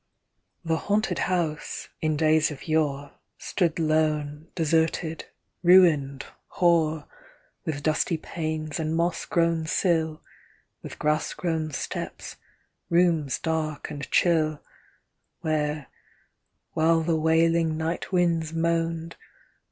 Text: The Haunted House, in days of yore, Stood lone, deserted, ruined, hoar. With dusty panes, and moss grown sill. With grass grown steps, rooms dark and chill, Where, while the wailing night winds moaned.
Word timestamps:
The 0.65 0.77
Haunted 0.77 1.19
House, 1.29 1.87
in 2.01 2.17
days 2.17 2.49
of 2.49 2.67
yore, 2.67 3.11
Stood 3.37 3.77
lone, 3.77 4.47
deserted, 4.55 5.25
ruined, 5.61 6.25
hoar. 6.53 7.07
With 7.65 7.83
dusty 7.83 8.17
panes, 8.17 8.79
and 8.79 8.95
moss 8.95 9.25
grown 9.25 9.67
sill. 9.67 10.23
With 10.81 10.97
grass 10.97 11.35
grown 11.35 11.69
steps, 11.69 12.37
rooms 12.89 13.37
dark 13.37 13.91
and 13.91 14.09
chill, 14.09 14.63
Where, 15.41 15.85
while 16.71 17.01
the 17.01 17.15
wailing 17.15 17.77
night 17.77 18.11
winds 18.11 18.53
moaned. 18.53 19.17